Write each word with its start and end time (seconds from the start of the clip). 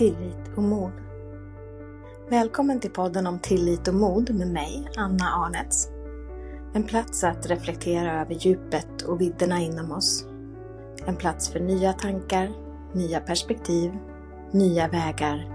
tillit 0.00 0.56
och 0.56 0.62
mod. 0.62 0.92
Välkommen 2.30 2.80
till 2.80 2.90
podden 2.90 3.26
om 3.26 3.38
tillit 3.38 3.88
och 3.88 3.94
mod 3.94 4.34
med 4.34 4.48
mig, 4.48 4.88
Anna 4.96 5.24
Arnets. 5.24 5.88
En 6.74 6.82
plats 6.82 7.24
att 7.24 7.46
reflektera 7.46 8.20
över 8.20 8.34
djupet 8.34 9.02
och 9.02 9.20
vidderna 9.20 9.60
inom 9.60 9.92
oss. 9.92 10.26
En 11.06 11.16
plats 11.16 11.48
för 11.48 11.60
nya 11.60 11.92
tankar, 11.92 12.50
nya 12.94 13.20
perspektiv, 13.20 13.92
nya 14.52 14.88
vägar 14.88 15.48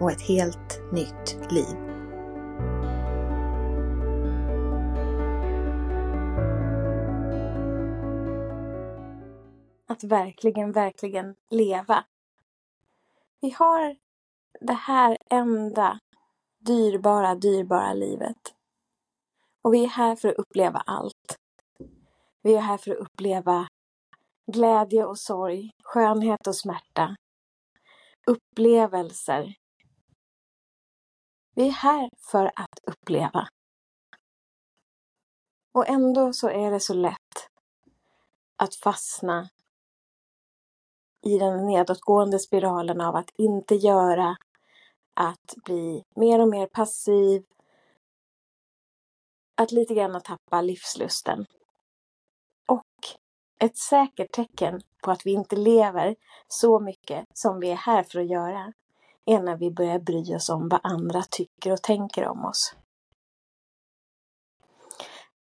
och 0.00 0.10
ett 0.10 0.22
helt 0.22 0.92
nytt 0.92 1.52
liv. 1.52 1.76
Att 9.88 10.04
verkligen, 10.04 10.72
verkligen 10.72 11.34
leva. 11.50 12.04
Vi 13.42 13.50
har 13.50 13.96
det 14.60 14.72
här 14.72 15.18
enda 15.30 15.98
dyrbara, 16.58 17.34
dyrbara 17.34 17.94
livet. 17.94 18.54
Och 19.62 19.74
vi 19.74 19.84
är 19.84 19.88
här 19.88 20.16
för 20.16 20.28
att 20.28 20.36
uppleva 20.36 20.78
allt. 20.78 21.36
Vi 22.42 22.54
är 22.54 22.60
här 22.60 22.78
för 22.78 22.90
att 22.90 22.98
uppleva 22.98 23.68
glädje 24.52 25.04
och 25.04 25.18
sorg, 25.18 25.70
skönhet 25.84 26.46
och 26.46 26.56
smärta, 26.56 27.16
upplevelser. 28.26 29.54
Vi 31.54 31.68
är 31.68 31.72
här 31.72 32.10
för 32.30 32.46
att 32.46 32.78
uppleva. 32.82 33.48
Och 35.72 35.88
ändå 35.88 36.32
så 36.32 36.48
är 36.48 36.70
det 36.70 36.80
så 36.80 36.94
lätt 36.94 37.48
att 38.56 38.74
fastna 38.74 39.48
i 41.22 41.38
den 41.38 41.66
nedåtgående 41.66 42.38
spiralen 42.38 43.00
av 43.00 43.16
att 43.16 43.30
inte 43.36 43.74
göra, 43.74 44.36
att 45.14 45.54
bli 45.64 46.04
mer 46.14 46.40
och 46.40 46.48
mer 46.48 46.66
passiv, 46.66 47.44
att 49.54 49.72
lite 49.72 49.94
grann 49.94 50.22
tappa 50.22 50.60
livslusten. 50.60 51.46
Och 52.68 52.86
ett 53.58 53.76
säkert 53.76 54.32
tecken 54.32 54.80
på 55.02 55.10
att 55.10 55.26
vi 55.26 55.32
inte 55.32 55.56
lever 55.56 56.16
så 56.48 56.80
mycket 56.80 57.26
som 57.34 57.60
vi 57.60 57.70
är 57.70 57.76
här 57.76 58.02
för 58.02 58.20
att 58.20 58.30
göra 58.30 58.72
är 59.24 59.40
när 59.40 59.56
vi 59.56 59.70
börjar 59.70 59.98
bry 59.98 60.34
oss 60.34 60.48
om 60.48 60.68
vad 60.68 60.80
andra 60.82 61.22
tycker 61.22 61.72
och 61.72 61.82
tänker 61.82 62.28
om 62.28 62.44
oss. 62.44 62.76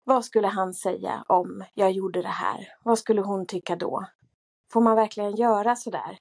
Vad 0.03 0.25
skulle 0.25 0.47
han 0.47 0.73
säga 0.73 1.23
om 1.27 1.63
jag 1.73 1.91
gjorde 1.91 2.21
det 2.21 2.27
här? 2.27 2.73
Vad 2.83 2.99
skulle 2.99 3.21
hon 3.21 3.45
tycka 3.45 3.75
då? 3.75 4.05
Får 4.73 4.81
man 4.81 4.95
verkligen 4.95 5.35
göra 5.35 5.75
sådär? 5.75 6.17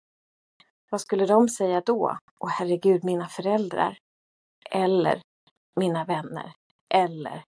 Vad 0.91 1.00
skulle 1.00 1.27
de 1.27 1.48
säga 1.48 1.80
då? 1.80 2.19
Åh 2.41 2.50
herregud, 2.50 3.05
mina 3.05 3.28
föräldrar. 3.28 3.98
Eller 4.70 5.22
mina 5.77 6.05
vänner. 6.05 6.53
Eller. 6.94 7.44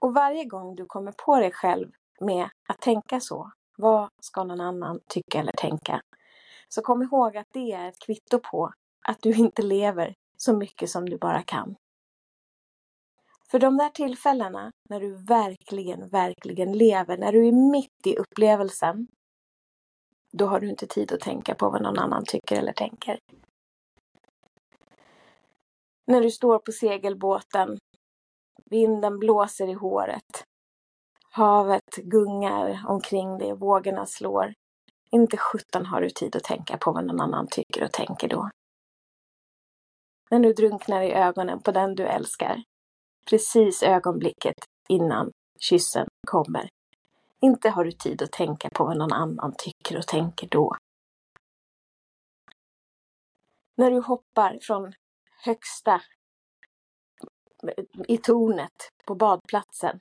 Och 0.00 0.14
varje 0.14 0.44
gång 0.44 0.74
du 0.74 0.86
kommer 0.86 1.12
på 1.12 1.36
dig 1.36 1.52
själv 1.52 1.90
med 2.20 2.48
att 2.68 2.80
tänka 2.80 3.20
så, 3.20 3.52
vad 3.76 4.08
ska 4.20 4.44
någon 4.44 4.60
annan 4.60 5.00
tycka 5.08 5.40
eller 5.40 5.52
tänka? 5.52 6.00
Så 6.68 6.82
kom 6.82 7.02
ihåg 7.02 7.36
att 7.36 7.48
det 7.52 7.72
är 7.72 7.88
ett 7.88 7.98
kvitto 8.06 8.38
på 8.38 8.72
att 9.08 9.18
du 9.22 9.34
inte 9.34 9.62
lever 9.62 10.14
så 10.36 10.56
mycket 10.56 10.90
som 10.90 11.08
du 11.08 11.18
bara 11.18 11.42
kan. 11.42 11.76
För 13.52 13.58
de 13.58 13.76
där 13.76 13.88
tillfällena 13.88 14.72
när 14.88 15.00
du 15.00 15.14
verkligen, 15.24 16.08
verkligen 16.08 16.72
lever, 16.72 17.18
när 17.18 17.32
du 17.32 17.48
är 17.48 17.52
mitt 17.52 18.06
i 18.06 18.16
upplevelsen, 18.16 19.08
då 20.32 20.46
har 20.46 20.60
du 20.60 20.68
inte 20.68 20.86
tid 20.86 21.12
att 21.12 21.20
tänka 21.20 21.54
på 21.54 21.70
vad 21.70 21.82
någon 21.82 21.98
annan 21.98 22.24
tycker 22.24 22.56
eller 22.56 22.72
tänker. 22.72 23.18
När 26.06 26.20
du 26.20 26.30
står 26.30 26.58
på 26.58 26.72
segelbåten, 26.72 27.78
vinden 28.70 29.18
blåser 29.18 29.68
i 29.68 29.72
håret, 29.72 30.44
havet 31.30 31.96
gungar 31.96 32.84
omkring 32.88 33.38
dig, 33.38 33.52
vågorna 33.52 34.06
slår. 34.06 34.54
Inte 35.10 35.36
sjutton 35.36 35.86
har 35.86 36.00
du 36.00 36.10
tid 36.10 36.36
att 36.36 36.44
tänka 36.44 36.76
på 36.76 36.92
vad 36.92 37.04
någon 37.04 37.20
annan 37.20 37.46
tycker 37.50 37.84
och 37.84 37.92
tänker 37.92 38.28
då. 38.28 38.50
När 40.30 40.38
du 40.38 40.52
drunknar 40.52 41.02
i 41.02 41.12
ögonen 41.12 41.62
på 41.62 41.72
den 41.72 41.94
du 41.94 42.06
älskar, 42.06 42.62
precis 43.30 43.82
ögonblicket 43.82 44.54
innan 44.88 45.30
kyssen 45.60 46.06
kommer. 46.26 46.68
Inte 47.40 47.70
har 47.70 47.84
du 47.84 47.92
tid 47.92 48.22
att 48.22 48.32
tänka 48.32 48.68
på 48.74 48.84
vad 48.84 48.96
någon 48.96 49.12
annan 49.12 49.54
tycker 49.58 49.98
och 49.98 50.06
tänker 50.06 50.48
då. 50.48 50.76
När 53.76 53.90
du 53.90 54.00
hoppar 54.00 54.58
från 54.62 54.92
högsta 55.44 56.02
i 58.08 58.18
tornet 58.18 58.90
på 59.04 59.14
badplatsen 59.14 60.00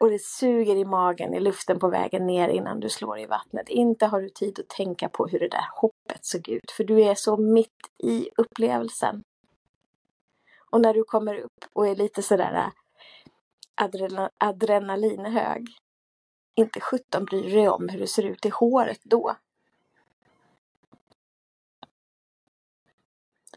och 0.00 0.10
det 0.10 0.22
suger 0.22 0.76
i 0.76 0.84
magen 0.84 1.34
i 1.34 1.40
luften 1.40 1.78
på 1.78 1.88
vägen 1.88 2.26
ner 2.26 2.48
innan 2.48 2.80
du 2.80 2.88
slår 2.88 3.18
i 3.18 3.26
vattnet. 3.26 3.68
Inte 3.68 4.06
har 4.06 4.20
du 4.20 4.28
tid 4.28 4.60
att 4.60 4.68
tänka 4.68 5.08
på 5.08 5.26
hur 5.26 5.38
det 5.38 5.48
där 5.48 5.68
hoppet 5.74 6.24
såg 6.24 6.48
ut, 6.48 6.70
för 6.76 6.84
du 6.84 7.02
är 7.02 7.14
så 7.14 7.36
mitt 7.36 7.90
i 8.02 8.28
upplevelsen. 8.36 9.22
Och 10.70 10.80
när 10.80 10.94
du 10.94 11.04
kommer 11.04 11.34
upp 11.34 11.64
och 11.72 11.88
är 11.88 11.94
lite 11.94 12.22
sådär 12.22 12.54
äh, 12.54 12.72
adrena, 13.74 14.30
adrenalinhög, 14.38 15.68
inte 16.54 16.80
sjutton 16.80 17.24
bryr 17.24 17.42
du 17.42 17.50
dig 17.50 17.68
om 17.68 17.88
hur 17.88 17.98
det 17.98 18.06
ser 18.06 18.22
ut 18.22 18.46
i 18.46 18.48
håret 18.48 19.00
då. 19.02 19.36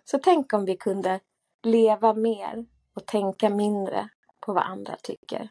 Så 0.03 0.19
tänk 0.19 0.53
om 0.53 0.65
vi 0.65 0.77
kunde 0.77 1.19
leva 1.63 2.13
mer 2.13 2.65
och 2.93 3.05
tänka 3.05 3.49
mindre 3.49 4.09
på 4.39 4.53
vad 4.53 4.63
andra 4.63 4.95
tycker. 4.95 5.49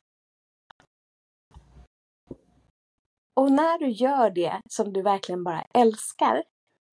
Och 3.35 3.53
när 3.53 3.79
du 3.79 3.89
gör 3.89 4.31
det 4.31 4.61
som 4.69 4.93
du 4.93 5.03
verkligen 5.03 5.45
bara 5.45 5.63
älskar 5.75 6.43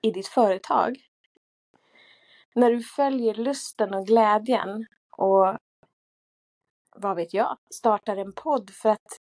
i 0.02 0.10
ditt 0.10 0.28
företag, 0.28 1.09
när 2.54 2.70
du 2.70 2.82
följer 2.82 3.34
lusten 3.34 3.94
och 3.94 4.06
glädjen 4.06 4.86
och 5.16 5.56
vad 6.96 7.16
vet 7.16 7.34
jag, 7.34 7.58
startar 7.74 8.16
en 8.16 8.32
podd 8.32 8.70
för 8.70 8.88
att 8.88 9.18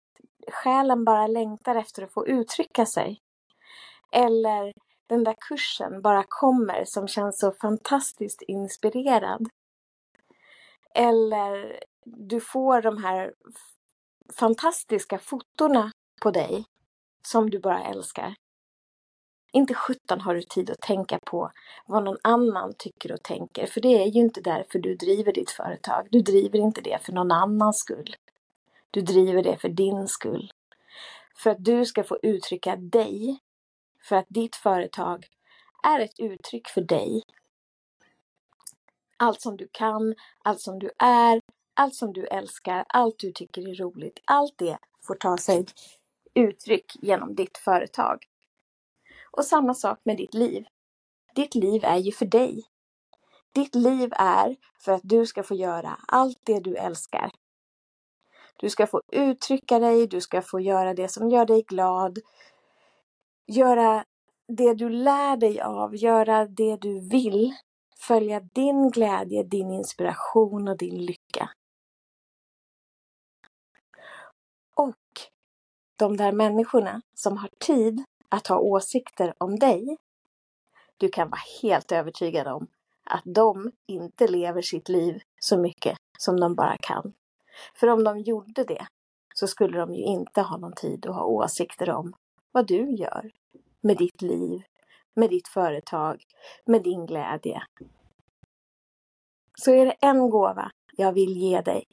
själen 0.53 1.05
bara 1.05 1.27
längtar 1.27 1.75
efter 1.75 2.03
att 2.03 2.13
få 2.13 2.27
uttrycka 2.27 2.87
sig. 2.87 3.21
Eller 4.13 4.73
den 5.07 5.25
där 5.25 5.34
kursen 5.49 6.03
bara 6.03 6.25
kommer 6.29 6.84
som 6.84 7.09
känns 7.09 7.39
så 7.39 7.53
fantastiskt 7.53 8.43
inspirerad. 8.43 9.49
Eller 10.95 11.81
du 12.05 12.41
får 12.41 12.83
de 12.83 13.05
här 13.05 13.34
fantastiska 14.39 15.19
fotona 15.19 15.91
på 16.23 16.31
dig 16.31 16.65
som 17.27 17.51
du 17.51 17.59
bara 17.59 17.84
älskar. 17.84 18.34
Inte 19.54 19.75
sjutton 19.75 20.20
har 20.20 20.34
du 20.34 20.42
tid 20.42 20.70
att 20.70 20.81
tänka 20.81 21.19
på 21.26 21.50
vad 21.87 22.04
någon 22.04 22.19
annan 22.22 22.75
tycker 22.78 23.12
och 23.12 23.22
tänker, 23.22 23.66
för 23.66 23.81
det 23.81 24.03
är 24.03 24.06
ju 24.06 24.20
inte 24.20 24.41
därför 24.41 24.78
du 24.78 24.94
driver 24.94 25.32
ditt 25.32 25.50
företag. 25.50 26.09
Du 26.10 26.20
driver 26.20 26.59
inte 26.59 26.81
det 26.81 26.98
för 27.03 27.12
någon 27.12 27.32
annans 27.32 27.78
skull. 27.78 28.16
Du 28.91 29.00
driver 29.00 29.42
det 29.42 29.56
för 29.56 29.69
din 29.69 30.09
skull. 30.09 30.53
För 31.37 31.50
att 31.50 31.65
du 31.65 31.84
ska 31.84 32.04
få 32.04 32.19
uttrycka 32.22 32.76
dig. 32.76 33.38
För 34.03 34.16
att 34.16 34.26
ditt 34.28 34.56
företag 34.56 35.26
är 35.82 36.00
ett 36.00 36.21
uttryck 36.21 36.69
för 36.69 36.81
dig. 36.81 37.22
Allt 39.16 39.41
som 39.41 39.56
du 39.56 39.69
kan, 39.72 40.15
allt 40.44 40.60
som 40.60 40.78
du 40.78 40.91
är, 40.98 41.41
allt 41.75 41.94
som 41.94 42.12
du 42.12 42.26
älskar, 42.26 42.84
allt 42.88 43.19
du 43.19 43.32
tycker 43.32 43.69
är 43.69 43.75
roligt. 43.75 44.19
Allt 44.25 44.54
det 44.56 44.78
får 45.06 45.15
ta 45.15 45.36
sig 45.36 45.66
uttryck 46.34 46.92
genom 47.03 47.34
ditt 47.34 47.59
företag. 47.59 48.27
Och 49.36 49.45
samma 49.45 49.75
sak 49.75 50.01
med 50.04 50.16
ditt 50.16 50.34
liv. 50.34 50.66
Ditt 51.34 51.54
liv 51.54 51.84
är 51.84 51.97
ju 51.97 52.13
för 52.13 52.27
dig. 52.27 52.65
Ditt 53.53 53.75
liv 53.75 54.13
är 54.13 54.57
för 54.81 54.92
att 54.92 55.01
du 55.04 55.27
ska 55.27 55.42
få 55.42 55.54
göra 55.54 55.98
allt 56.09 56.39
det 56.45 56.60
du 56.60 56.77
älskar. 56.77 57.31
Du 58.57 58.71
ska 58.71 58.86
få 58.86 59.03
uttrycka 59.13 59.78
dig, 59.78 60.07
du 60.07 60.21
ska 60.21 60.42
få 60.42 60.60
göra 60.60 60.95
det 60.95 61.09
som 61.09 61.31
gör 61.31 61.47
dig 61.47 61.63
glad. 61.63 62.19
Göra 63.47 64.04
det 64.48 64.75
du 64.75 64.89
lär 64.89 65.36
dig 65.36 65.60
av, 65.60 65.97
göra 65.97 66.47
det 66.47 66.77
du 66.77 67.01
vill. 67.01 67.54
Följa 67.97 68.41
din 68.41 68.91
glädje, 68.91 69.42
din 69.42 69.71
inspiration 69.71 70.69
och 70.69 70.77
din 70.77 71.07
lycka. 71.07 71.51
Och 74.75 75.31
de 75.97 76.16
där 76.16 76.33
människorna 76.33 77.03
som 77.15 77.36
har 77.36 77.51
tid 77.59 78.04
att 78.34 78.47
ha 78.47 78.59
åsikter 78.59 79.34
om 79.39 79.59
dig, 79.59 79.97
du 80.97 81.09
kan 81.09 81.31
vara 81.31 81.41
helt 81.63 81.92
övertygad 81.92 82.47
om 82.47 82.66
att 83.04 83.22
de 83.25 83.72
inte 83.86 84.28
lever 84.28 84.63
sitt 84.63 84.89
liv 84.89 85.22
så 85.41 85.59
mycket 85.59 85.98
som 86.19 86.41
de 86.41 86.54
bara 86.54 86.77
kan. 86.77 87.13
För 87.75 87.86
om 87.86 88.04
de 88.04 88.19
gjorde 88.19 88.65
det 88.65 88.86
så 89.34 89.47
skulle 89.47 89.78
de 89.78 89.95
ju 89.95 90.03
inte 90.03 90.41
ha 90.41 90.57
någon 90.57 90.72
tid 90.72 91.07
att 91.07 91.15
ha 91.15 91.25
åsikter 91.25 91.91
om 91.91 92.15
vad 92.53 92.66
du 92.66 92.91
gör 92.91 93.31
med 93.81 93.97
ditt 93.97 94.22
liv, 94.22 94.63
med 95.15 95.31
ditt 95.31 95.48
företag, 95.48 96.25
med 96.65 96.83
din 96.83 97.07
glädje. 97.07 97.63
Så 99.54 99.71
är 99.71 99.86
det 99.86 99.97
en 100.01 100.31
gåva 100.31 100.71
jag 100.97 101.13
vill 101.13 101.36
ge 101.36 101.60
dig, 101.60 101.84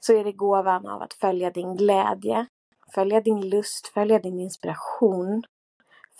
så 0.00 0.12
är 0.12 0.24
det 0.24 0.32
gåvan 0.32 0.86
av 0.86 1.02
att 1.02 1.14
följa 1.14 1.50
din 1.50 1.76
glädje, 1.76 2.46
följa 2.94 3.20
din 3.20 3.48
lust, 3.48 3.86
följa 3.86 4.18
din 4.18 4.40
inspiration, 4.40 5.42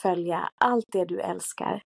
följa 0.03 0.51
allt 0.59 0.87
det 0.89 1.05
du 1.05 1.21
älskar. 1.21 1.83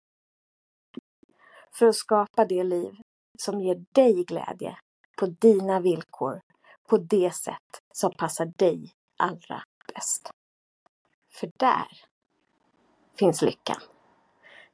För 1.72 1.86
att 1.86 1.96
skapa 1.96 2.46
det 2.46 2.64
liv 2.64 2.94
som 3.38 3.62
ger 3.62 3.86
dig 3.92 4.24
glädje 4.24 4.78
på 5.18 5.26
dina 5.26 5.80
villkor, 5.80 6.42
på 6.90 6.98
det 6.98 7.36
sätt 7.36 7.82
som 7.94 8.12
passar 8.14 8.46
dig 8.46 8.94
allra 9.18 9.64
bäst. 9.94 10.30
För 11.30 11.52
där 11.58 11.88
finns 13.20 13.42
lyckan. 13.42 13.82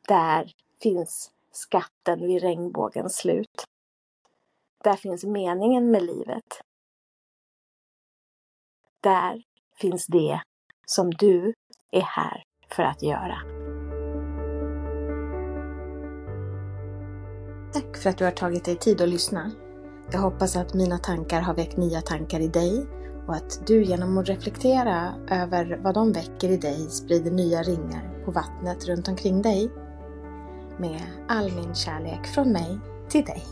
Där 0.07 0.53
finns 0.81 1.31
skatten 1.51 2.19
vid 2.19 2.41
regnbågens 2.41 3.15
slut. 3.17 3.65
Där 4.83 4.95
finns 4.95 5.23
meningen 5.23 5.91
med 5.91 6.03
livet. 6.03 6.61
Där 9.01 9.43
finns 9.81 10.05
det 10.07 10.41
som 10.85 11.11
du 11.11 11.53
är 11.91 12.01
här 12.01 12.43
för 12.71 12.83
att 12.83 13.03
göra. 13.03 13.37
Tack 17.73 17.97
för 17.97 18.09
att 18.09 18.17
du 18.17 18.23
har 18.23 18.31
tagit 18.31 18.65
dig 18.65 18.75
tid 18.75 19.01
att 19.01 19.09
lyssna. 19.09 19.51
Jag 20.11 20.19
hoppas 20.19 20.55
att 20.55 20.73
mina 20.73 20.97
tankar 20.97 21.41
har 21.41 21.53
väckt 21.53 21.77
nya 21.77 22.01
tankar 22.01 22.39
i 22.39 22.47
dig 22.47 22.87
och 23.27 23.35
att 23.35 23.67
du 23.67 23.83
genom 23.83 24.17
att 24.17 24.29
reflektera 24.29 25.13
över 25.29 25.79
vad 25.83 25.93
de 25.93 26.11
väcker 26.11 26.49
i 26.49 26.57
dig 26.57 26.89
sprider 26.89 27.31
nya 27.31 27.61
ringar 27.61 28.23
på 28.25 28.31
vattnet 28.31 28.87
runt 28.87 29.07
omkring 29.07 29.41
dig. 29.41 29.71
Med 30.79 31.01
all 31.27 31.51
min 31.51 31.75
kärlek 31.75 32.27
från 32.27 32.51
mig 32.51 32.79
till 33.09 33.25
dig. 33.25 33.43